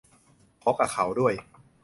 [0.61, 1.33] ขอกะเค้าด้วย